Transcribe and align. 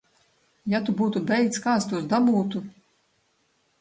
Ja 0.73 0.79
tu 0.87 0.95
būtu 1.01 1.21
beigts, 1.33 1.61
kā 1.67 1.75
es 1.81 1.87
tos 1.93 2.09
dabūtu? 2.15 2.67